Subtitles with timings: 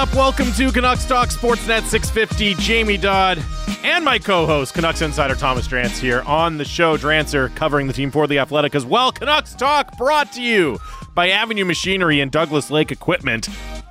[0.00, 0.14] Up?
[0.14, 2.54] Welcome to Canucks Talk Sportsnet 650.
[2.54, 3.38] Jamie Dodd
[3.82, 6.96] and my co-host, Canucks insider Thomas Drance here on the show.
[6.96, 9.12] Drancer covering the team for the Athletic as well.
[9.12, 10.78] Canucks Talk brought to you
[11.14, 13.50] by Avenue Machinery and Douglas Lake Equipment.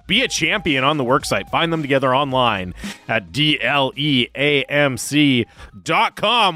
[0.10, 1.52] Be a champion on the worksite.
[1.52, 2.74] Find them together online
[3.08, 3.60] at E
[4.34, 5.48] dleamc.com.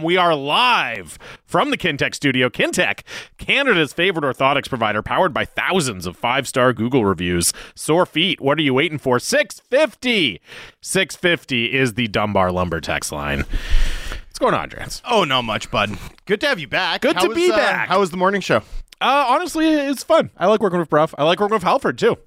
[0.02, 2.50] We are live from the Kintec studio.
[2.50, 3.02] Kintec,
[3.38, 7.54] Canada's favorite orthotics provider, powered by thousands of five star Google reviews.
[7.76, 9.20] Sore feet, what are you waiting for?
[9.20, 10.42] 650.
[10.82, 13.42] 650 is the Dunbar Lumber text line.
[13.42, 15.04] What's going on, Drance?
[15.06, 15.96] Oh, not much, bud.
[16.26, 17.02] Good to have you back.
[17.02, 17.88] Good to was, be uh, back.
[17.88, 18.64] How was the morning show?
[19.00, 20.32] Uh, honestly, it's fun.
[20.38, 21.10] I like working with Brough.
[21.18, 22.18] I like working with Halford too.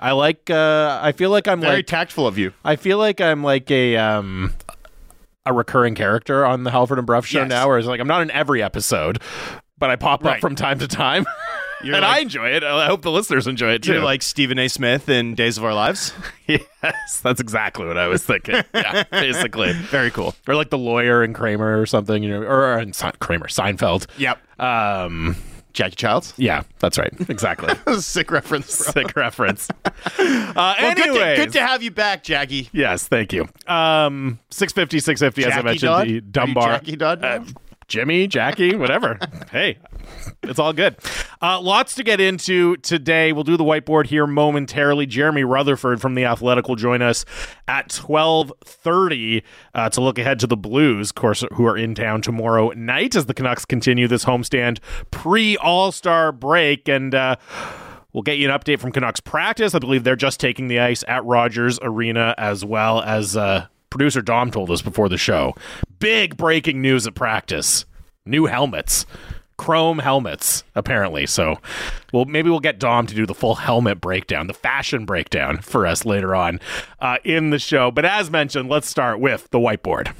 [0.00, 0.48] I like.
[0.50, 1.86] Uh, I feel like I'm like Very like.
[1.86, 2.52] tactful of you.
[2.64, 4.54] I feel like I'm like a um
[5.46, 7.48] a recurring character on the Halford and Brough show Yes.
[7.48, 9.20] now, where it's like I'm not in every episode,
[9.78, 11.26] but I pop up from time to time,
[11.82, 12.64] and I enjoy it.
[12.64, 13.92] I hope the listeners enjoy it too.
[13.94, 14.68] You're like Stephen A.
[14.68, 16.12] Smith in Days of Our Lives.
[16.46, 18.62] yes, that's exactly what I was thinking.
[18.74, 20.34] yeah, basically, Very cool.
[20.48, 24.06] or like the lawyer in Kramer or something, you know, or in Se- Kramer Seinfeld.
[24.18, 24.38] Yep.
[24.60, 25.36] Um,
[25.72, 26.34] Jackie Chiles.
[26.36, 27.74] yeah, that's right, exactly.
[28.00, 28.76] Sick reference.
[28.92, 28.92] Bro.
[29.02, 29.68] Sick reference.
[30.18, 32.68] Uh, Well, good, to, good to have you back, Jackie.
[32.72, 33.48] Yes, thank you.
[33.66, 36.06] Um, 650, 650, as I mentioned, Dodd?
[36.08, 36.68] the Dunbar.
[36.72, 37.40] Jackie Dodd Uh?
[37.90, 39.18] Jimmy, Jackie, whatever.
[39.50, 39.78] hey,
[40.44, 40.96] it's all good.
[41.42, 43.32] Uh, lots to get into today.
[43.32, 45.06] We'll do the whiteboard here momentarily.
[45.06, 47.24] Jeremy Rutherford from The Athletic will join us
[47.66, 49.42] at 1230
[49.74, 53.16] uh, to look ahead to the Blues, of course, who are in town tomorrow night
[53.16, 54.78] as the Canucks continue this homestand
[55.10, 56.88] pre-All-Star break.
[56.88, 57.14] And...
[57.14, 57.36] Uh,
[58.12, 59.72] We'll get you an update from Canucks practice.
[59.72, 64.22] I believe they're just taking the ice at Rogers Arena as well as uh, producer
[64.22, 65.54] Dom told us before the show.
[65.98, 67.84] Big breaking news at practice.
[68.24, 69.04] New helmets.
[69.58, 71.26] Chrome helmets, apparently.
[71.26, 71.58] So,
[72.14, 75.86] well, maybe we'll get Dom to do the full helmet breakdown, the fashion breakdown for
[75.86, 76.60] us later on
[77.00, 77.90] uh, in the show.
[77.90, 80.14] But as mentioned, let's start with the whiteboard.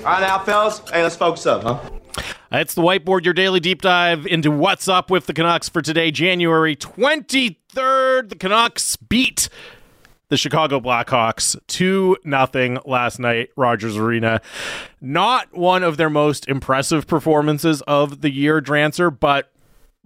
[0.00, 0.80] All right, now, fellas.
[0.90, 1.78] Hey, let's focus up, huh?
[2.52, 6.10] It's the whiteboard, your daily deep dive into what's up with the Canucks for today,
[6.10, 6.74] January
[7.70, 8.28] 23rd.
[8.30, 9.48] The Canucks beat
[10.28, 14.40] the Chicago Blackhawks 2 nothing last night, Rogers Arena.
[15.00, 19.50] Not one of their most impressive performances of the year, Drancer, but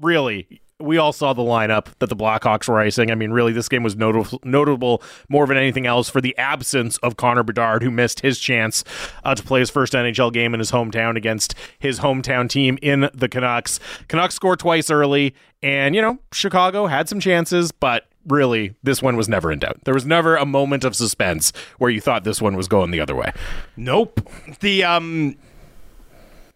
[0.00, 3.10] really, we all saw the lineup that the Blackhawks were icing.
[3.10, 6.98] I mean, really, this game was notable, notable more than anything else for the absence
[6.98, 8.84] of Connor Bedard, who missed his chance
[9.24, 13.10] uh, to play his first NHL game in his hometown against his hometown team in
[13.14, 13.80] the Canucks.
[14.08, 19.16] Canucks scored twice early, and, you know, Chicago had some chances, but really, this one
[19.16, 19.78] was never in doubt.
[19.84, 23.00] There was never a moment of suspense where you thought this one was going the
[23.00, 23.32] other way.
[23.76, 24.28] Nope.
[24.60, 25.36] The um,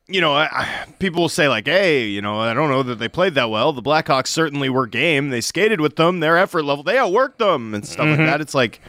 [0.09, 2.99] you know, I, I- people will say like, "Hey, you know, I don't know that
[2.99, 5.31] they played that well." The Blackhawks certainly were game.
[5.31, 6.21] They skated with them.
[6.21, 8.27] Their effort level, they outworked them and stuff like mm-hmm.
[8.27, 8.41] that.
[8.41, 8.81] It's like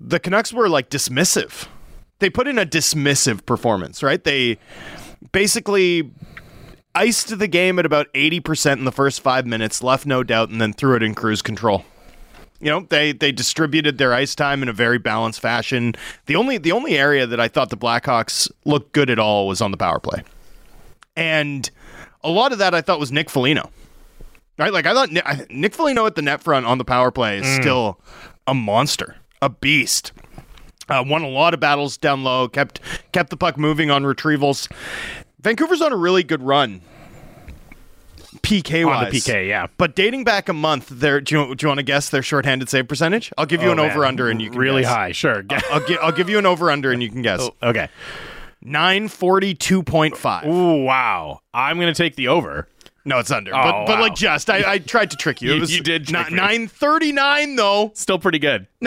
[0.00, 1.68] the Canucks were like dismissive.
[2.18, 4.22] They put in a dismissive performance, right?
[4.22, 4.58] They
[5.30, 6.10] basically
[6.94, 10.60] iced the game at about 80% in the first 5 minutes, left no doubt and
[10.60, 11.84] then threw it in cruise control
[12.60, 15.94] you know they they distributed their ice time in a very balanced fashion.
[16.26, 19.60] The only the only area that i thought the blackhawks looked good at all was
[19.60, 20.22] on the power play.
[21.16, 21.70] And
[22.24, 23.70] a lot of that i thought was nick Foligno.
[24.58, 24.72] right?
[24.72, 27.38] Like i thought Ni- I- nick Foligno at the net front on the power play
[27.38, 28.00] is still
[28.46, 30.12] a monster a beast.
[30.88, 32.80] Uh, won a lot of battles down low kept
[33.12, 34.70] kept the puck moving on retrievals.
[35.40, 36.80] Vancouver's on a really good run
[38.42, 39.66] pk wise the PK, yeah.
[39.76, 41.20] but dating back a month, there.
[41.20, 43.32] Do you, do you want to guess their shorthanded save percentage?
[43.38, 44.90] I'll give you Oh, an over under, and you can really guess.
[44.92, 45.12] high.
[45.12, 45.42] Sure.
[45.42, 47.40] Get- I'll, gi- I'll give you an over under, and you can guess.
[47.42, 47.88] Oh, okay.
[48.60, 50.44] Nine forty two point five.
[50.46, 51.40] Ooh, wow.
[51.54, 52.66] I'm going to take the over.
[53.08, 53.54] No, it's under.
[53.54, 54.00] Oh, but, but wow.
[54.02, 55.50] like just, I, I tried to trick you.
[55.50, 56.20] You- It was you did me.
[56.30, 57.90] Nine thirty nine though.
[57.94, 58.66] Still pretty good.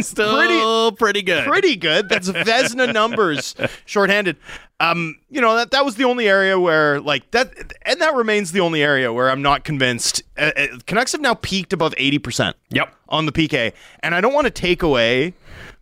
[0.00, 1.46] Still Still pretty, good.
[1.46, 2.08] pretty good.
[2.08, 3.54] That's Vezina numbers,
[3.86, 4.36] shorthanded.
[4.80, 8.50] Um, you know that that was the only area where like that, and that remains
[8.52, 10.22] the only area where I'm not convinced.
[10.36, 12.56] Uh, uh, Canucks have now peaked above eighty percent.
[12.70, 12.92] Yep.
[13.08, 13.72] on the PK.
[14.00, 15.34] And I don't want to take away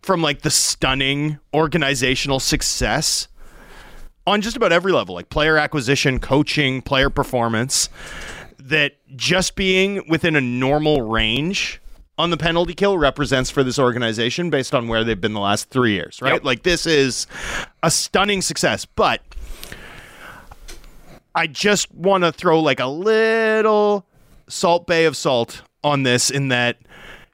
[0.03, 3.27] from like the stunning organizational success
[4.27, 7.89] on just about every level, like player acquisition, coaching, player performance,
[8.59, 11.81] that just being within a normal range
[12.17, 15.69] on the penalty kill represents for this organization based on where they've been the last
[15.69, 16.33] three years, right?
[16.33, 16.43] Yep.
[16.43, 17.27] Like this is
[17.81, 19.21] a stunning success, but
[21.33, 24.05] I just want to throw like a little
[24.47, 26.77] salt bay of salt on this in that,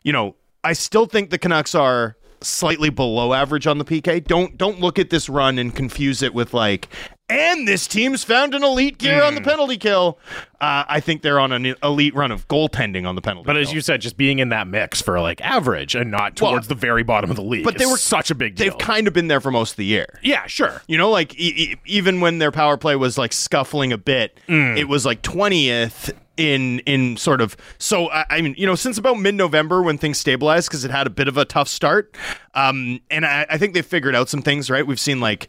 [0.03, 4.23] you know, I still think the Canucks are slightly below average on the PK.
[4.23, 6.87] Don't don't look at this run and confuse it with like
[7.29, 9.49] and this team's found an elite gear on the Hmm.
[9.49, 10.17] penalty kill.
[10.61, 13.45] Uh, I think they're on an elite run of goaltending on the penalty.
[13.47, 13.61] But kill.
[13.63, 16.67] as you said, just being in that mix for like average and not Well, towards
[16.67, 17.63] the very bottom of the league.
[17.65, 18.65] but they were- such a big deal.
[18.65, 20.19] they've kind of been there for most of the year.
[20.23, 20.81] yeah, sure.
[20.87, 24.39] You know, like e- e- even when their power play was like scuffling a bit,
[24.47, 24.77] Mm.
[24.77, 27.57] it was like twentieth in in sort of.
[27.77, 30.91] So I, I mean, you know, since about mid November when things stabilized because it
[30.91, 32.15] had a bit of a tough start,
[32.55, 34.69] um, and I, I think they figured out some things.
[34.69, 35.47] Right, we've seen like.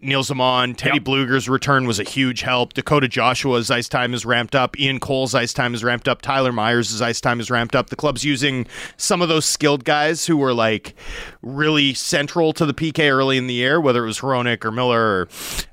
[0.00, 1.04] Nils Åman, Teddy Yep.
[1.04, 2.72] Bluger's return was a huge help.
[2.72, 4.78] Dakota Joshua's ice time is ramped up.
[4.78, 6.22] Ian Cole's ice time is ramped up.
[6.22, 7.90] Tyler Myers' ice time is ramped up.
[7.90, 10.94] The club's using some of those skilled guys who were like
[11.42, 15.00] really central to the PK early in the year, whether it was Hronek or Miller
[15.02, 15.28] or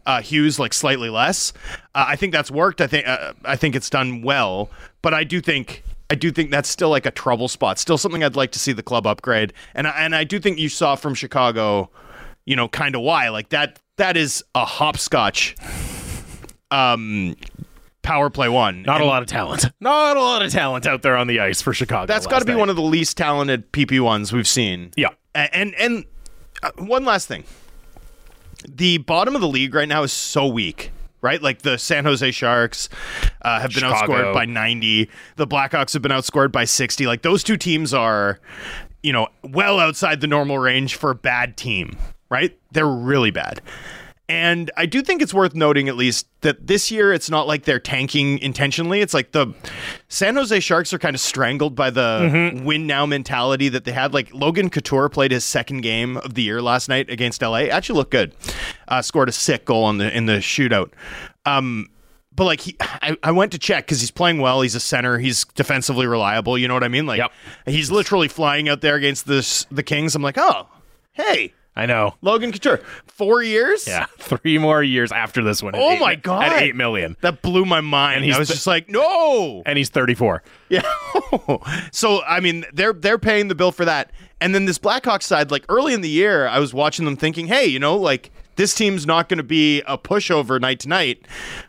[0.07, 1.53] uh, Hughes, like slightly less.
[1.93, 2.81] Uh, I think that's worked.
[2.81, 4.71] I think uh, I think it's done well,
[5.03, 5.83] but I do think.
[6.09, 7.79] I do think that's still like a trouble spot.
[7.79, 10.59] Still something I'd like to see the club upgrade, and I, and I do think
[10.59, 11.89] you saw from Chicago,
[12.45, 13.79] you know, kind of why like that.
[13.97, 15.55] That is a hopscotch
[16.71, 17.35] um
[18.01, 18.83] power play one.
[18.83, 19.65] Not a lot of talent.
[19.79, 22.05] Not a lot of talent out there on the ice for Chicago.
[22.05, 24.91] That's got to be one of the least talented PP ones we've seen.
[24.95, 25.09] Yeah.
[25.33, 26.05] A- And and
[26.63, 27.43] uh, one last thing.
[28.67, 30.91] The bottom of the league right now is so weak.
[31.21, 32.87] Right, like the San Jose Sharks
[33.41, 34.13] uh, have been Chicago.
[34.13, 35.09] outscored by ninety.
[35.37, 37.07] The Blackhawks have been outscored by sixty.
[37.07, 38.39] Like those two teams are,
[39.01, 41.97] you know, well outside the normal range for a bad team.
[42.29, 43.61] Right, they're really bad.
[44.27, 47.65] And I do think it's worth noting, at least, that this year it's not like
[47.65, 49.01] they're tanking intentionally.
[49.01, 49.53] It's like the
[50.07, 54.15] San Jose Sharks are kind of strangled by the win now mentality that they had.
[54.15, 57.65] Like Logan Couture played his second game of the year last night against LA.
[57.65, 58.33] Actually looked good.
[58.87, 60.89] Uh, scored a sick goal in the in the shootout.
[61.45, 61.91] Um,
[62.35, 64.61] but like he, I, I went to check because he's playing well.
[64.61, 65.19] He's a center.
[65.19, 66.57] He's defensively reliable.
[66.57, 67.05] You know what I mean?
[67.05, 67.31] Like Yep.
[67.67, 70.15] he's literally flying out there against this the Kings.
[70.15, 70.67] I'm like, oh,
[71.13, 72.15] hey, I know.
[72.21, 73.85] Logan Couture, four years.
[73.87, 75.73] Yeah, three more years after this one.
[75.75, 76.43] Oh eight my God.
[76.45, 78.23] At eight million, That blew my mind.
[78.23, 79.61] he's I was the- just like, no.
[79.65, 80.41] and he's thirty-four.
[80.69, 80.81] Yeah.
[81.91, 84.11] so I mean, they're they're paying the bill for that.
[84.41, 87.47] And then this Blackhawks side, like early in the year, I was watching them thinking,
[87.47, 91.25] hey, you know, like this team's not going to be a pushover night to night.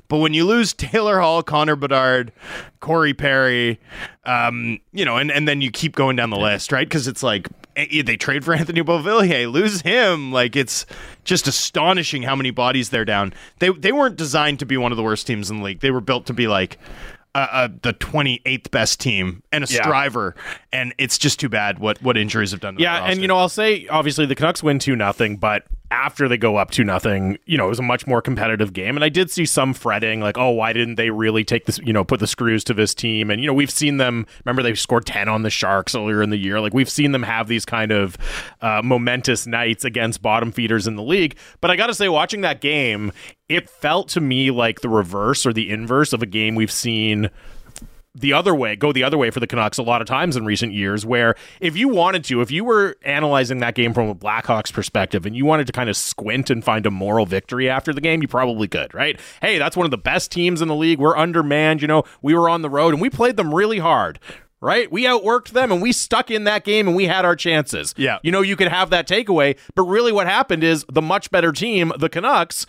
[0.09, 2.33] But when you lose Taylor Hall, Connor Bedard,
[2.81, 3.81] Corey Perry,
[4.25, 6.87] um, you know, and, and then you keep going down the list, right?
[6.89, 10.33] Because it's like they trade for Anthony Beauvillier, lose him.
[10.33, 10.87] Like it's
[11.25, 13.33] just astonishing how many bodies they're down.
[13.59, 15.81] They they weren't designed to be one of the worst teams in the league.
[15.81, 16.79] They were built to be like
[17.35, 19.83] uh, uh, the 28th best team and a Yeah.
[19.83, 20.35] striver,
[20.73, 22.77] and it's just too bad what what injuries have done.
[22.77, 26.29] To Yeah, and you know, I'll say obviously the Canucks win two nothing, but after
[26.29, 28.97] they go up two nothing, you know, it was a much more competitive game.
[28.97, 31.93] And I did see some fretting, like, oh, why didn't they really take this, you
[31.93, 33.31] know, put the screws to this team?
[33.31, 34.27] And you know, we've seen them.
[34.45, 36.61] Remember, they scored ten on the Sharks earlier in the year.
[36.61, 38.17] Like we've seen them have these kind of
[38.61, 41.37] uh, momentous nights against bottom feeders in the league.
[41.61, 43.13] But I got to say, watching that game,
[43.49, 47.31] it felt to me like the reverse or the inverse of a game we've seen
[48.19, 50.45] the other way, go the other way for the Canucks a lot of times in
[50.45, 54.15] recent years, where if you wanted to, if you were analyzing that game from a
[54.15, 57.93] Blackhawks perspective and you wanted to kind of squint and find a moral victory after
[57.93, 59.21] the game, you probably could, right?
[59.41, 60.99] Hey, that's one of the best teams in the league.
[60.99, 61.83] We're undermanned.
[61.83, 64.19] You know, we were on the road and we played them really hard.
[64.59, 64.91] Right?
[64.91, 67.95] We outworked them and we stuck in that game and we had our chances.
[67.99, 68.19] Yeah.
[68.23, 71.53] You know, you could have that takeaway, but really what happened is the much better
[71.53, 72.67] team, the Canucks,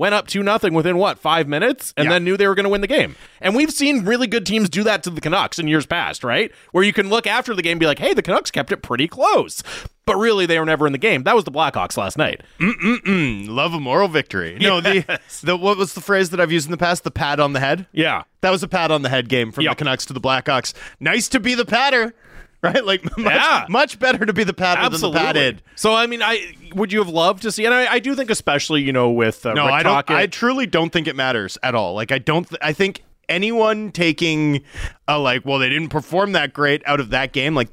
[0.00, 2.12] went up 2 nothing within what, 5 minutes and Yeah.
[2.14, 3.14] then knew they were going to win the game.
[3.40, 6.50] And we've seen really good teams do that to the Canucks in years past, right?
[6.72, 8.78] Where you can look after the game and be like, "Hey, the Canucks kept it
[8.78, 9.62] pretty close."
[10.06, 11.22] But really they were never in the game.
[11.24, 12.40] That was the Blackhawks last night.
[12.58, 14.56] mm-mm love a moral victory.
[14.60, 15.04] No, the
[15.42, 17.04] the what was the phrase that I've used in the past?
[17.04, 17.86] The pat on the head.
[17.92, 18.22] Yeah.
[18.40, 19.72] That was a pat on the head game from Yep.
[19.72, 20.72] the Canucks to the Blackhawks.
[20.98, 22.14] Nice to be the patter,
[22.62, 22.84] right?
[22.84, 23.66] Like much, Yeah.
[23.68, 25.18] much better to be the padded Absolutely.
[25.18, 25.62] than the patted.
[25.76, 28.30] So I mean, I would you have loved to see and I, I do think
[28.30, 29.94] especially, you know, with uh, No, Rick I don't.
[29.94, 31.94] Tocchet- I truly don't think it matters at all.
[31.94, 32.48] Like I don't.
[32.48, 34.62] Th- I think anyone taking
[35.08, 37.54] a like, well, they didn't perform that great out of that game.
[37.54, 37.68] Like,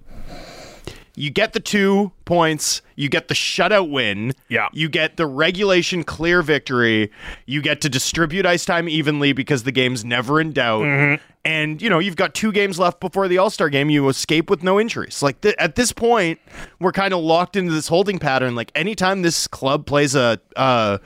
[1.20, 4.68] you get the two points, you get the shutout win, Yeah.
[4.72, 7.12] you get the regulation clear victory,
[7.48, 10.84] you get to distribute ice time evenly because the game's never in doubt.
[10.84, 11.24] Mm-hmm.
[11.44, 13.90] And you know you've got two games left before the All Star game.
[13.90, 15.24] You escape with no injuries.
[15.24, 16.40] Like th- at this point,
[16.80, 18.54] we're kind of locked into this holding pattern.
[18.54, 20.98] Like anytime this club plays a uh,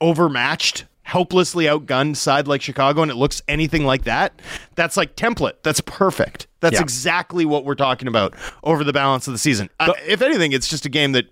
[0.00, 4.40] overmatched, helplessly outgunned side like Chicago, and it looks anything like that,
[4.74, 5.54] that's like template.
[5.62, 6.46] That's perfect.
[6.60, 6.82] That's Yeah.
[6.82, 9.68] exactly what we're talking about over the balance of the season.
[9.80, 11.26] Uh, if anything, it's just a game that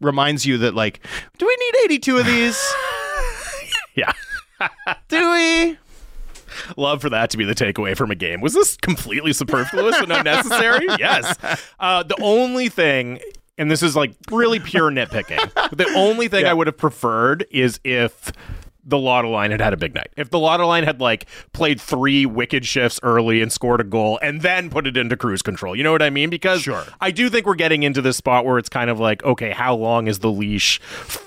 [0.00, 1.00] reminds you that like,
[1.38, 2.74] do we need 82 of these?
[3.94, 4.12] yeah.
[5.08, 5.78] do we?
[6.76, 8.40] Love for that to be the takeaway from a game.
[8.40, 10.86] Was this completely superfluous and unnecessary?
[10.98, 11.34] Yes.
[11.80, 13.18] Uh, the only thing,
[13.58, 16.50] and this is like really pure nitpicking, but the only thing Yeah.
[16.50, 18.30] I would have preferred is if
[18.86, 20.08] the Lotto line had had a big night.
[20.16, 24.18] If the Lotto line had like played three wicked shifts early and scored a goal
[24.22, 26.28] and then put it into cruise control, you know what I mean?
[26.30, 26.84] Because Sure.
[27.00, 29.74] I do think we're getting into this spot where it's kind of like, okay, how
[29.74, 30.80] long is the leash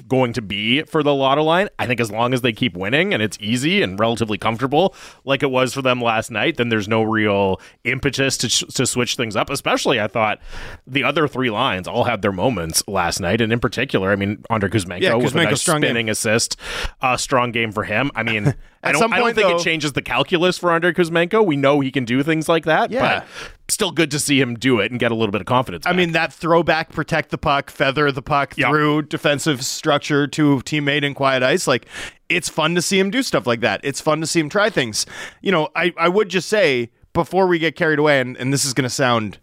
[0.07, 1.69] going to be for the Lotto line?
[1.79, 4.93] I think as long as they keep winning and it's easy and relatively comfortable,
[5.25, 9.15] like it was for them last night, then there's no real impetus to, to switch
[9.15, 9.49] things up.
[9.49, 10.39] Especially, I thought
[10.85, 14.43] the other three lines all had their moments last night, and in particular, I mean,
[14.49, 15.89] Andrei Kuzmenko Yeah, with a nice strong game.
[15.89, 16.57] spinning assist,
[17.01, 18.11] uh, strong game for him.
[18.15, 18.47] I mean,
[18.83, 20.93] I At don't, some I don't point, think though- it changes the calculus for Andrei
[20.93, 21.45] Kuzmenko.
[21.45, 23.19] We know he can do things like that, Yeah.
[23.19, 23.27] but
[23.69, 25.85] still good to see him do it and get a little bit of confidence.
[25.85, 25.97] I back.
[25.97, 28.69] mean, that throwback, protect the puck, feather the puck Yeah.
[28.69, 31.67] through defensive structure to teammate in quiet ice.
[31.67, 31.85] Like,
[32.29, 33.81] it's fun to see him do stuff like that.
[33.83, 35.05] It's fun to see him try things.
[35.41, 38.63] You know, I, I would just say before we get carried away, and, and this
[38.65, 39.39] is going to sound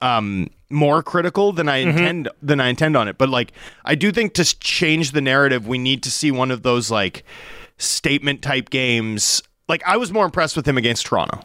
[0.00, 3.52] um, more critical than I intend than I intend on it, but like,
[3.84, 7.24] I do think to change the narrative, we need to see one of those like
[7.78, 9.42] statement type games.
[9.68, 11.42] Like, I was more impressed with him against Toronto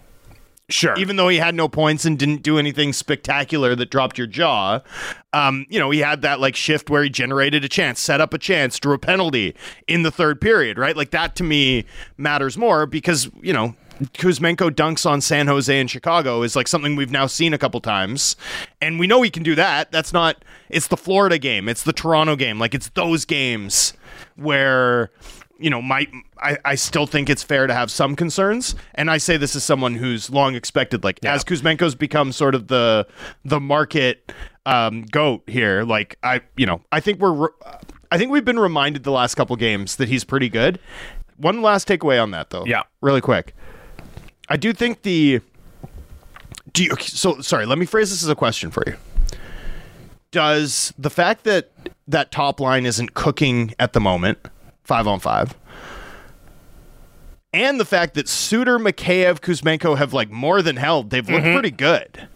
[0.70, 0.96] sure.
[0.98, 4.82] even though he had no points and didn't do anything spectacular that dropped your jaw,
[5.34, 8.34] um, you know, he had that like shift where he generated a chance, set up
[8.34, 9.56] a chance, drew a penalty
[9.88, 10.96] in the third period, right?
[10.96, 11.86] Like that to me
[12.18, 13.76] matters more because, you know,
[14.14, 17.80] Kuzmenko dunks on San Jose and Chicago is like something we've now seen a couple
[17.82, 18.36] times.
[18.82, 19.92] And we know he can do that.
[19.92, 22.60] That's not, it's the Florida game, it's the Toronto game.
[22.60, 23.94] Like it's those games
[24.36, 25.10] where
[25.60, 26.06] you know, my
[26.40, 29.64] I, I still think it's fair to have some concerns, and I say this as
[29.64, 33.08] someone who's long expected, like as Kuzmenko's become sort of the
[33.44, 34.32] the market
[34.68, 35.82] um, goat here.
[35.84, 37.74] Like I, you know, I think we're re-
[38.12, 40.80] I think we've been reminded the last couple games that he's pretty good.
[41.38, 42.84] One last takeaway on that though, Yeah.
[43.02, 43.56] really quick.
[44.50, 45.42] I do think the
[46.74, 47.66] do you so sorry.
[47.66, 48.96] Let me phrase this as a question for you.
[50.32, 51.72] Does the fact that
[52.08, 54.40] that top line isn't cooking at the moment,
[54.84, 55.56] five on five,
[57.54, 61.56] and the fact that Suter, Mikheyev, Kuzmenko have like more than held, they've looked mm-hmm.
[61.56, 62.28] pretty good.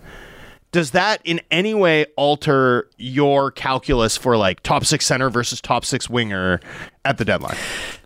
[0.71, 5.83] Does that in any way alter your calculus for like top six center versus top
[5.83, 6.61] six winger
[7.03, 7.57] at the deadline?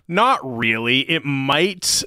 [0.08, 1.02] Not really.
[1.10, 2.04] It might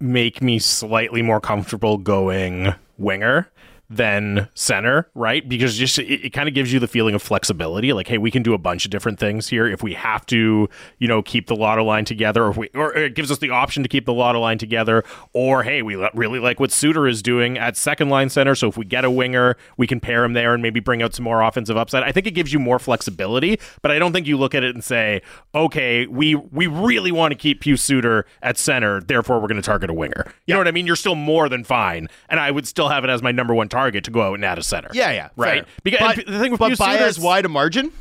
[0.00, 3.50] make me slightly more comfortable going winger
[3.90, 5.48] than center, right?
[5.48, 7.92] Because just it, it kind of gives you the feeling of flexibility.
[7.92, 10.68] Like, hey, we can do a bunch of different things here if we have to,
[10.98, 13.50] you know, keep the lotto line together, or if we, or it gives us the
[13.50, 17.22] option to keep the lotto line together, or hey, we really like what Suter is
[17.22, 18.54] doing at second line center.
[18.54, 21.14] So if we get a winger, we can pair him there and maybe bring out
[21.14, 22.02] some more offensive upside.
[22.02, 24.74] I think it gives you more flexibility, but I don't think you look at it
[24.74, 25.22] and say,
[25.54, 29.62] okay, we we really want to keep Pius Suter at center, therefore we're going to
[29.62, 30.32] target a winger.
[30.46, 30.86] You know what I mean?
[30.86, 33.68] You're still more than fine, and I would still have it as my number one
[33.74, 34.88] target to go out and add a center.
[34.92, 35.64] Yeah, yeah, right.
[35.64, 35.72] fair.
[35.82, 37.92] Because but, the thing with but by as is- wide a margin.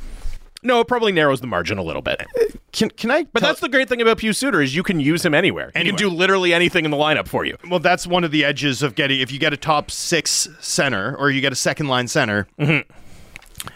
[0.62, 2.22] no, it probably narrows the margin a little bit.
[2.22, 3.24] Uh, can can I?
[3.34, 5.72] But that's the great thing about Pius Suter is you can use him anywhere.
[5.74, 5.98] He Anywhere.
[5.98, 7.58] can do literally anything in the lineup for you.
[7.70, 9.20] well, that's one of the edges of getting.
[9.20, 12.90] If you get a top six center or you get a second line center, mm-hmm.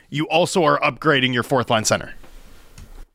[0.10, 2.14] you also are upgrading your fourth line center.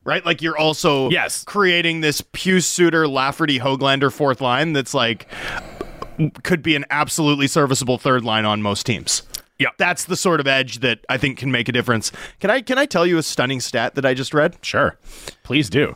[0.05, 1.45] Right, like you're also Yes.
[1.45, 5.27] creating this Pius Suter, Lafferty, Hoglander fourth line that's like
[6.43, 9.23] could be an absolutely serviceable third line on most teams.
[9.59, 9.69] Yeah.
[9.77, 12.11] That's the sort of edge that I think can make a difference.
[12.39, 14.57] Can I can I tell you a stunning stat that I just read?
[14.61, 14.97] Sure.
[15.43, 15.95] Please do.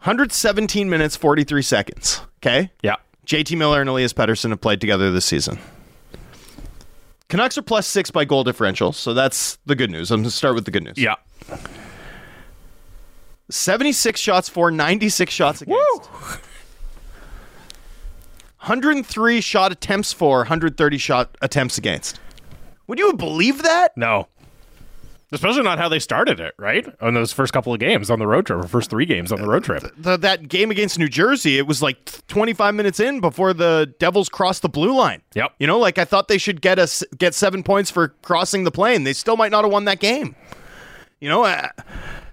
[0.00, 2.20] 117 minutes 43 seconds.
[2.38, 2.70] Okay?
[2.82, 2.96] Yeah.
[3.26, 5.58] JT Miller and Elias Pettersson have played together this season.
[7.28, 10.10] Canucks are plus six by goal differential, so that's the good news.
[10.10, 10.96] I'm going to start with the good news.
[10.96, 11.16] Yeah.
[13.50, 16.10] 76 shots for, 96 shots against.
[18.60, 22.20] 103 shot attempts for, 130 shot attempts against.
[22.86, 23.96] Would you believe that?
[23.96, 24.28] No.
[25.30, 26.86] Especially not how they started it, right?
[27.02, 29.42] On those first couple of games on the road trip, or first three games on
[29.42, 29.82] the road trip.
[29.98, 34.30] The, that game against New Jersey, it was like 25 minutes in before the Devils
[34.30, 35.20] crossed the blue line.
[35.34, 35.52] Yep.
[35.58, 38.70] You know, like I thought they should get us get seven points for crossing the
[38.70, 39.04] plane.
[39.04, 40.34] They still might not have won that game.
[41.20, 41.68] You know, uh,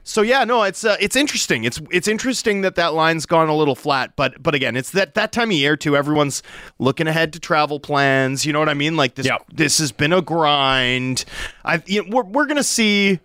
[0.08, 1.64] so yeah, no, it's uh, it's interesting.
[1.64, 5.16] It's it's interesting that that line's gone a little flat, but but again, it's that
[5.16, 5.98] that time of year too.
[5.98, 6.44] Everyone's
[6.80, 8.46] looking ahead to travel plans.
[8.46, 8.96] You know what I mean?
[8.96, 9.46] Like this Yep.
[9.52, 11.26] this has been a grind.
[11.66, 13.20] I you know, we're we're gonna see.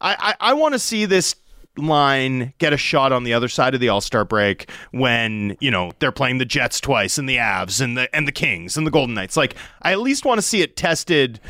[0.00, 1.36] I I, I want to see this
[1.78, 5.92] line get a shot on the other side of the All-Star break when, you know,
[5.98, 8.90] they're playing the Jets twice and the Avs and the and the Kings and the
[8.90, 9.36] Golden Knights.
[9.36, 11.40] Like I at least want to see it tested,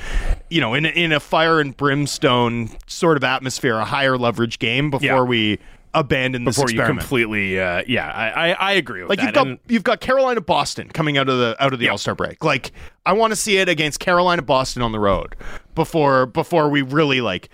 [0.50, 4.58] you know, in a, in a fire and brimstone sort of atmosphere, a higher leverage
[4.58, 5.22] game before Yeah.
[5.22, 5.58] we
[5.94, 9.24] abandon this Before you completely, uh, yeah, I, I, I agree with like that.
[9.26, 11.96] you've got And- you've got Carolina Boston coming out of the out of the All
[11.96, 12.44] Star break.
[12.44, 12.72] Like
[13.06, 15.36] I want to see it against Carolina Boston on the road
[15.74, 17.48] before before we really like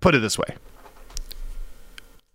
[0.00, 0.56] put it this way.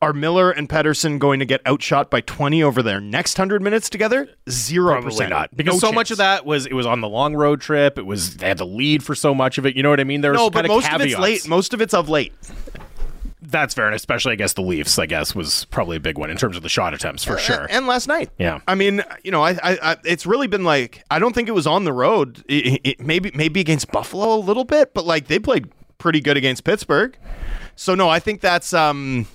[0.04, 3.90] Are Miller and Pettersson going to get outshot by 20 over their next 100 minutes
[3.90, 4.28] together?
[4.48, 5.02] 0%.
[5.02, 5.56] Probably not.
[5.56, 5.96] Because No so chance.
[5.96, 7.98] much of that was it was on the long road trip.
[7.98, 9.76] It was they had the lead for so much of it.
[9.76, 10.22] You know what I mean?
[10.22, 11.48] There was No, but most of of it's late.
[11.48, 12.34] Most of it's of late.
[13.46, 14.98] That's fair, and especially I guess the Leafs.
[14.98, 17.64] I guess was probably a big one in terms of the shot attempts for sure.
[17.64, 18.30] And, and last night.
[18.38, 18.60] Yeah.
[18.68, 21.54] I mean, you know, I, I, I it's really been like I don't think it
[21.54, 22.44] was on the road.
[22.48, 26.38] It, it, maybe maybe against Buffalo a little bit, but like they played pretty good
[26.38, 27.18] against Pittsburgh.
[27.76, 29.28] So no, I think that's um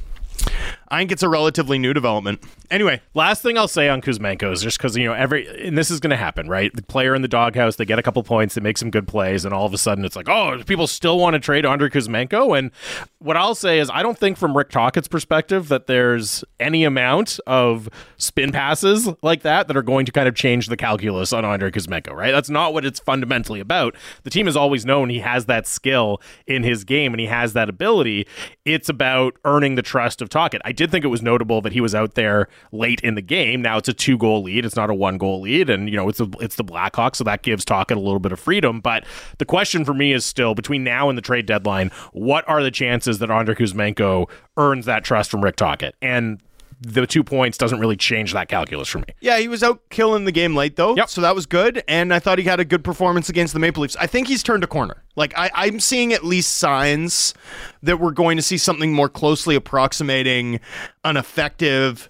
[0.90, 2.42] I think it's a relatively new development.
[2.70, 5.90] Anyway, Last thing I'll say on Kuzmenko is just because you know every and this
[5.90, 6.72] is going to happen, right?
[6.72, 9.44] The player in the doghouse, they get a couple points, they make some good plays,
[9.44, 12.56] and all of a sudden it's like, oh, people still want to trade Andrei Kuzmenko.
[12.56, 12.70] And
[13.18, 17.40] what I'll say is, I don't think from Rick Tocchet's perspective that there's any amount
[17.44, 21.44] of spin passes like that that are going to kind of change the calculus on
[21.44, 22.30] Andrei Kuzmenko, right?
[22.30, 23.96] That's not what it's fundamentally about.
[24.22, 27.54] The team has always known he has that skill in his game and he has
[27.54, 28.28] that ability.
[28.64, 30.62] It's about earning the trust of Tocchet.
[30.64, 33.60] I did think it was notable that he was out there late in the game.
[33.60, 34.64] Now it's a two goal lead.
[34.64, 37.24] It's not a one goal lead, and you know it's the it's the Blackhawks, so
[37.24, 38.80] that gives Tocchet a little bit of freedom.
[38.80, 39.04] But
[39.38, 42.70] the question for me is still between now and the trade deadline, what are the
[42.70, 45.96] chances that Andrei Kuzmenko earns that trust from Rick Tocchet?
[46.00, 46.40] And
[46.80, 49.06] the two points doesn't really change that calculus for me.
[49.20, 51.08] yeah, he was out killing the game late though, Yep.
[51.08, 51.82] so that was good.
[51.88, 53.96] And I thought he had a good performance against the Maple Leafs.
[53.96, 55.02] I think he's turned a corner.
[55.16, 57.34] Like I, I'm seeing at least signs
[57.82, 60.60] that we're going to see something more closely approximating
[61.04, 62.08] an effective,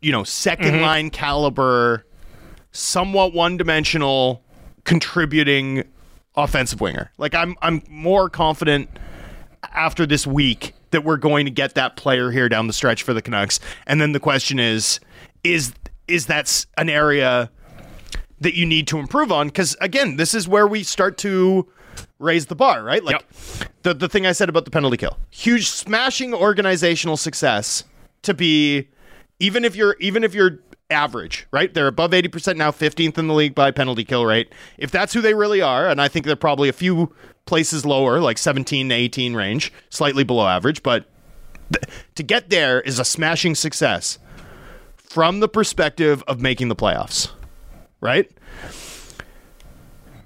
[0.00, 0.80] you know, 2nd mm-hmm.
[0.80, 2.06] line caliber,
[2.72, 4.42] somewhat one dimensional,
[4.84, 5.84] contributing
[6.36, 7.10] offensive winger.
[7.18, 8.88] Like I'm I'm more confident
[9.74, 13.14] after this week that we're going to get that player here down the stretch for
[13.14, 13.60] the Canucks.
[13.86, 15.00] And then the question is
[15.44, 15.72] is
[16.08, 17.50] is that an area
[18.40, 21.68] that you need to improve on cuz again, this is where we start to
[22.18, 23.04] raise the bar, right?
[23.04, 23.24] Like
[23.82, 25.16] the the thing I said about the penalty kill.
[25.30, 27.84] Huge smashing organizational success
[28.22, 28.88] to be
[29.38, 31.72] even if you're even if you're average, right?
[31.72, 34.52] They're above 80% now, 15th in the league by penalty kill rate.
[34.78, 37.14] If that's who they really are, and I think they're probably a few
[37.46, 41.06] places lower, like 17 to 18 range, slightly below average, but
[41.72, 44.18] th- to get there is a smashing success
[44.96, 47.30] from the perspective of making the playoffs,
[48.00, 48.30] right?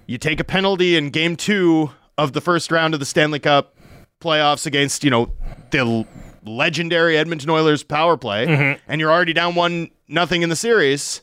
[0.07, 3.75] You take a penalty in game 2 of the first round of the Stanley Cup
[4.21, 5.33] playoffs against, you know,
[5.71, 6.07] the
[6.45, 8.81] legendary Edmonton Oilers power play, mm-hmm.
[8.89, 11.23] and you're already down one nothing in the series.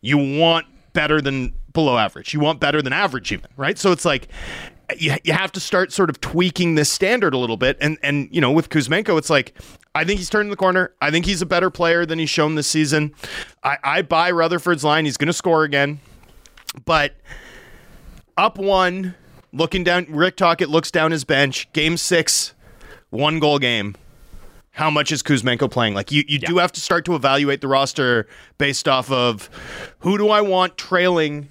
[0.00, 2.34] You want better than below average.
[2.34, 3.78] You want better than average, even right.
[3.78, 4.28] So it's like
[4.96, 7.76] you, you have to start sort of tweaking this standard a little bit.
[7.80, 9.54] And and you know with Kuzmenko, it's like
[9.94, 10.92] I think he's turning the corner.
[11.00, 13.14] I think he's a better player than he's shown this season.
[13.62, 15.04] I, I buy Rutherford's line.
[15.04, 16.00] He's going to score again,
[16.84, 17.14] but
[18.36, 19.14] up one,
[19.52, 20.06] looking down.
[20.08, 21.70] Rick Tocchet looks down his bench.
[21.72, 22.54] Game six,
[23.10, 23.96] one goal game.
[24.78, 25.94] How much is Kuzmenko playing?
[25.94, 29.50] Like you, you do have to start to evaluate the roster based off of
[29.98, 31.48] who do I want trailing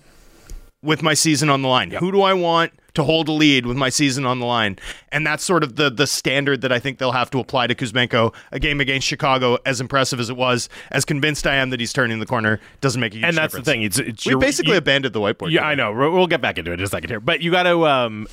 [0.82, 1.92] with my season on the line?
[1.92, 4.80] Who do I want to hold a lead with my season on the line?
[5.12, 7.76] And that's sort of the the standard that I think they'll have to apply to
[7.76, 8.34] Kuzmenko.
[8.54, 11.92] A game against Chicago, as impressive as it was, as convinced I am that he's
[11.92, 13.66] turning the corner, doesn't make a huge And that's difference.
[13.66, 13.82] the thing.
[13.84, 15.52] It's, it's We basically you- abandoned the whiteboard.
[15.52, 15.66] Yeah.
[15.68, 15.92] I know.
[15.92, 17.20] We'll we'll get back into it in a second here.
[17.20, 17.86] But you got to.
[17.86, 18.28] Um,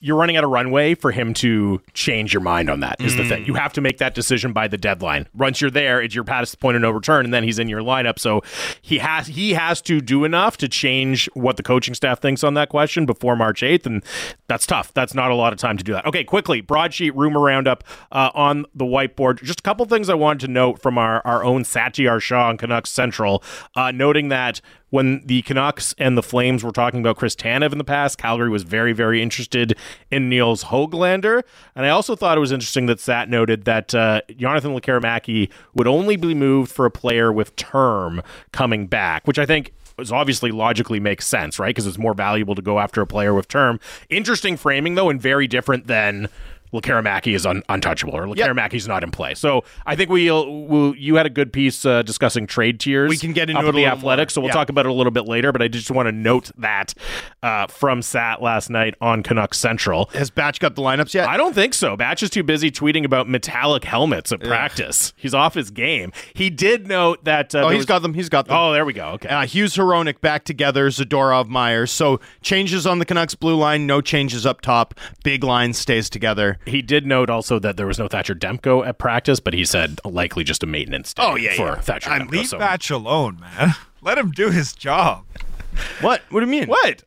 [0.00, 3.00] you're running out of runway for him to change your mind on that.
[3.00, 3.44] Is the thing.
[3.44, 5.28] You have to make that decision by the deadline.
[5.34, 7.82] Once you're there, it's your past point of no return, and then he's in your
[7.82, 8.18] lineup.
[8.18, 8.42] So
[8.80, 12.54] he has he has to do enough to change what the coaching staff thinks on
[12.54, 14.02] that question before March 8th, and
[14.48, 14.94] that's tough.
[14.94, 16.06] That's not a lot of time to do that.
[16.06, 19.42] Okay, quickly, broadsheet rumor roundup uh, on the whiteboard.
[19.42, 22.56] Just a couple things I wanted to note from our our own Satiar Shah on
[22.56, 23.42] Canucks Central,
[23.76, 27.78] uh, noting that when the Canucks and the Flames were talking about Chris Tanev in
[27.78, 29.76] the past, Calgary was very, very interested
[30.10, 31.42] in Niels Hoglander.
[31.74, 35.86] And I also thought it was interesting that Sat noted that uh, Jonathan Lekkerimäki would
[35.86, 38.22] only be moved for a player with term
[38.52, 41.68] coming back, which I think is obviously logically makes sense, right?
[41.68, 43.78] Because it's more valuable to go after a player with term.
[44.08, 46.28] Interesting framing, though, and very different than
[46.72, 49.34] Lekkerimäki is un- untouchable or Lekkerimäki's not in play.
[49.34, 53.08] So I think we'll, we'll you had a good piece uh, discussing trade tiers.
[53.08, 54.54] We can get into up it the Athletics, so we'll Yeah.
[54.54, 55.52] talk about it a little bit later.
[55.52, 56.94] But I just want to note that
[57.42, 60.08] uh, from Sat last night on Canucks Central.
[60.14, 61.28] Has Batch got the lineups yet?
[61.28, 61.96] I don't think so.
[61.96, 65.12] Batch is too busy tweeting about metallic helmets at practice.
[65.16, 66.12] He's off his game.
[66.34, 67.54] He did note that.
[67.54, 68.14] Uh, oh, he's was- got them.
[68.14, 68.56] He's got them.
[68.56, 69.08] Oh, there we go.
[69.10, 69.28] Okay.
[69.28, 71.90] Uh, Hughes Hronek back together, Zadorov Myers.
[71.90, 74.94] So changes on the Canucks blue line, no changes up top.
[75.24, 76.58] Big line stays together.
[76.66, 79.98] He did note also that there was no Thatcher Demko at practice, but he said
[80.04, 81.74] likely just a maintenance day Oh, yeah, for yeah.
[81.80, 82.30] Thatcher I'm- Demko.
[82.32, 83.74] Leave so- Batch alone, man.
[84.02, 85.24] Let him do his job.
[86.00, 86.22] What?
[86.30, 86.68] What do you mean?
[86.68, 87.02] What?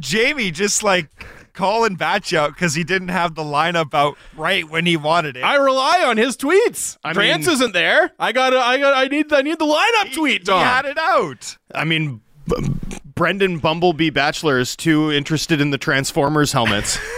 [0.00, 1.08] Jamie just like
[1.52, 5.42] calling Batch out because he didn't have the lineup out right when he wanted it.
[5.44, 6.98] I rely on his tweets.
[7.04, 8.12] I Trance mean- isn't there.
[8.18, 8.50] I got.
[8.50, 8.94] to I got.
[8.94, 9.32] I need.
[9.32, 10.40] I need the lineup tweet.
[10.40, 10.60] he Tom.
[10.64, 11.56] had it out.
[11.74, 16.98] I mean, B- Brendan Bumblebee Batchelor is too interested in the Transformers helmets.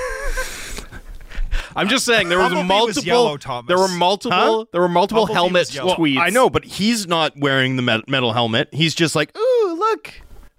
[1.78, 2.98] I'm just saying there was Bumblebee multiple.
[3.00, 3.68] was yellow, Thomas.
[3.68, 4.36] There were multiple.
[4.36, 4.64] Huh?
[4.72, 5.94] There were multiple Bumblebee helmet was yellow.
[5.94, 6.18] tweets.
[6.18, 8.68] I know, but he's not wearing the met- metal helmet.
[8.72, 10.12] He's just like, ooh, look,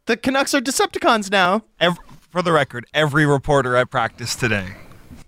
[0.05, 1.63] the Canucks are Decepticons now.
[1.79, 1.97] Ev
[2.31, 4.75] for the record, every reporter at practice today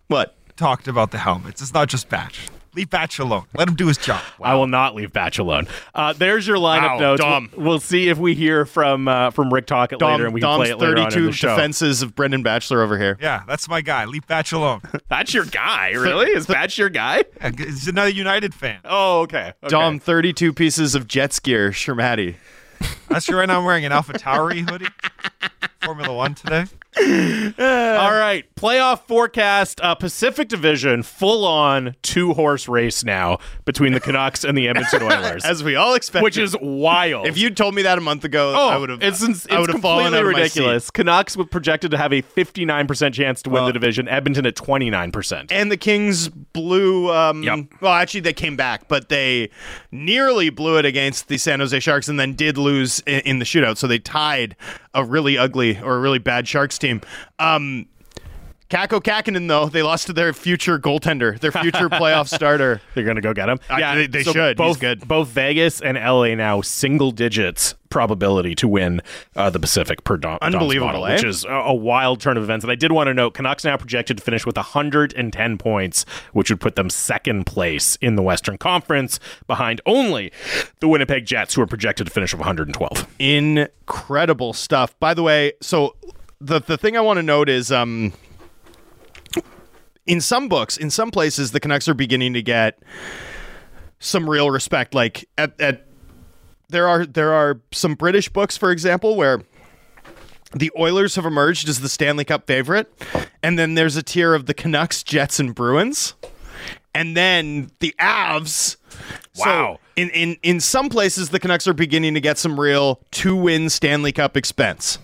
[0.08, 0.36] What?
[0.56, 1.62] talked about the helmets.
[1.62, 2.48] It's not just Batch.
[2.74, 3.46] Leave Batch alone.
[3.54, 4.22] Let him do his job.
[4.42, 5.68] I will not leave Batch alone.
[5.94, 7.22] Uh, there's your lineup Wow, notes.
[7.22, 7.50] Dom.
[7.56, 10.40] We'll, we'll see if we hear from uh, from Rick Tocchet Dom, later, and we
[10.40, 11.50] can play it later on in 32 the show.
[11.50, 13.18] defenses of Brendan Batchelor over here.
[13.22, 14.06] Yeah, that's my guy.
[14.06, 14.82] Leave Batch alone.
[15.10, 16.28] That's your guy, really?
[16.32, 17.26] Is Batch your guy?
[17.42, 18.80] Yeah, He's another United fan.
[18.86, 19.54] Oh, okay.
[19.62, 19.68] okay.
[19.70, 22.36] Dom, 32 pieces of Jets gear, Sramaty.
[23.10, 24.88] That's you right now I'm wearing an Alpha Tauri hoodie.
[25.84, 26.66] Formula One today.
[26.98, 27.04] All
[28.14, 29.80] right, playoff forecast.
[29.82, 35.04] Uh, Pacific Division, full on two horse race now between the Canucks and the Edmonton
[35.04, 36.24] Oilers, As we all expected.
[36.24, 37.28] which is wild.
[37.28, 39.02] if you'd told me that a month ago, Oh, I would have.
[39.02, 40.92] It's, it's I would have fallen completely out ridiculous.
[40.92, 44.08] Canucks were projected to have a 59% chance to win the division.
[44.10, 45.48] Edmonton at 29%.
[45.52, 47.10] And the Kings blew.
[47.12, 47.60] Um, Yep.
[47.82, 49.50] Well, actually, they came back, but they
[49.92, 53.46] nearly blew it against the San Jose Sharks, and then did lose in, in the
[53.46, 53.78] shootout.
[53.78, 54.56] So they tied
[54.94, 57.02] a really ugly or a really bad Sharks team.
[57.40, 57.86] Um,
[58.70, 62.80] Kaapo Kähkönen, though, they lost to their future goaltender, their future playoff starter.
[62.96, 63.60] They're going to go get him.
[63.70, 64.58] I- they- they should.
[64.58, 65.06] He's Both, good.
[65.06, 69.02] Both Vegas and LA now single digits probability to win
[69.36, 71.16] uh, the Pacific per Dom's Unbelievable, model, eh?
[71.16, 72.64] which is a, a wild turn of events.
[72.64, 76.50] And I did want to note Canucks now projected to finish with 110 points, which
[76.50, 80.32] would put them second place in the Western Conference, behind only
[80.80, 83.06] the Winnipeg Jets, who are projected to finish with 112.
[83.20, 84.98] incredible stuff.
[85.02, 85.98] By the way, so
[86.42, 88.14] the the thing I want to note is um
[90.08, 92.80] in some books, in some places the Canucks are beginning to get
[94.00, 95.86] some real respect like at at
[96.70, 99.42] there are there are some British books for example where
[100.54, 102.92] the Oilers have emerged as the Stanley Cup favorite
[103.44, 106.16] and then there's a tier of the Canucks, Jets and Bruins
[106.96, 108.78] and then the Avs
[109.34, 109.80] so Wow.
[109.96, 113.70] in, in in some places the Canucks are beginning to get some real two win
[113.70, 114.98] Stanley Cup expense.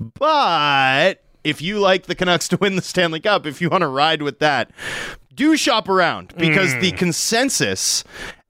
[0.00, 3.88] But if you like the Canucks to win the Stanley Cup, if you want to
[3.88, 4.70] ride with that,
[5.34, 8.02] do shop around because the consensus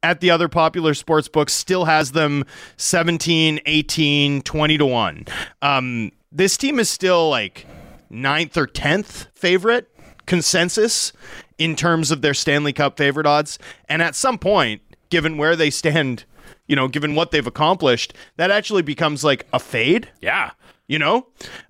[0.03, 2.45] at the other popular sports books still has them
[2.77, 5.25] 17, 18, 20 to 1.
[5.61, 7.67] Um, this team is still like
[8.09, 9.89] ninth or 10th favorite
[10.27, 11.13] consensus
[11.59, 13.59] in terms of their Stanley Cup favorite odds.
[13.89, 16.25] And at some point, given where they stand,
[16.67, 20.53] you know, given what they've accomplished, that actually becomes like a fade, Yeah.
[20.91, 21.27] You know?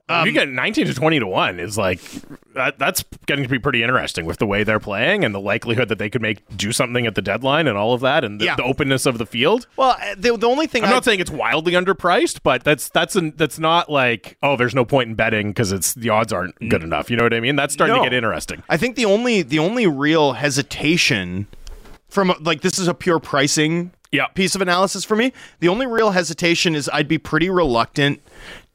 [0.08, 2.00] if you get 19 to 20 to 1 is like
[2.54, 5.88] that, that's getting to be pretty interesting with the way they're playing and the likelihood
[5.88, 8.46] that they could make do something at the deadline and all of that and the,
[8.46, 8.56] Yeah.
[8.56, 11.20] the openness of the field Well, uh, the, the only thing i'm I- not saying
[11.20, 15.14] it's wildly underpriced but that's that's an, that's not like oh there's no point in
[15.14, 17.94] betting because it's the odds aren't good enough you know what i mean that's starting
[17.94, 18.02] No.
[18.02, 21.46] to get interesting I think the only the only real hesitation
[22.08, 24.26] from like this is a pure pricing Yeah.
[24.34, 25.32] piece of analysis for me.
[25.60, 28.20] The only real hesitation is I'd be pretty reluctant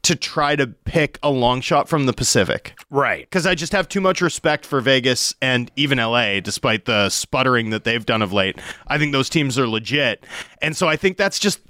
[0.06, 3.88] to try to pick a long shot from the Pacific right because I just have
[3.88, 8.32] too much respect for Vegas and even LA, despite the sputtering that they've done of
[8.32, 8.56] late.
[8.86, 10.24] I think those teams are legit,
[10.62, 11.60] and so I think that's just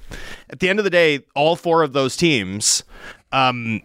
[0.51, 2.85] at the end of the day, all four of those teams,
[3.33, 3.81] um,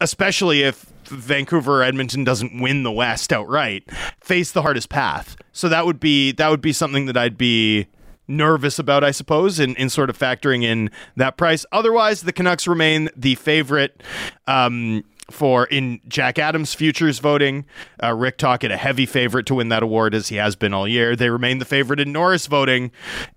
[0.00, 3.84] especially if Vancouver or Edmonton doesn't win the West outright,
[4.22, 5.36] face the hardest path.
[5.52, 7.88] So that would be that would be something that I'd be
[8.28, 11.66] nervous about, I suppose, in, in sort of factoring in that price.
[11.72, 14.02] Otherwise, the Canucks remain the favorite.
[14.46, 17.64] Um, for in Jack Adams futures voting,
[18.02, 20.86] uh, Rick Tocchet a heavy favorite to win that award as he has been all
[20.86, 21.16] year.
[21.16, 22.90] They remain the favorite in Norris voting,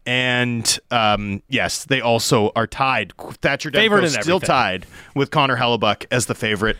[0.05, 3.13] and um, yes, they also are tied.
[3.41, 6.77] Thatcher Demko still tied with Connor Hellebuyck as the favorite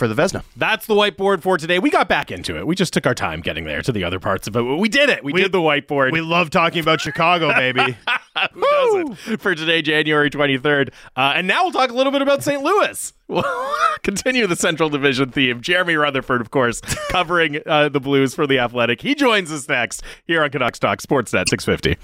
[0.00, 0.42] for the Vezina.
[0.56, 3.42] that's the whiteboard for today we got back into it we just took our time
[3.42, 6.10] getting there to the other parts of it we did it we, did the whiteboard
[6.12, 7.96] We love talking about Chicago, baby.
[8.54, 9.40] Who doesn't?
[9.40, 10.90] For today, January 23rd.
[11.16, 12.62] Uh, and now we'll talk a little bit about St.
[12.62, 13.12] Louis.
[13.28, 13.44] We'll
[14.02, 15.60] continue the Central Division theme.
[15.60, 19.02] Jeremy Rutherford, of course, covering uh, the Blues for the Athletic.
[19.02, 22.00] He joins us next here on Canucks Talk Sportsnet 650.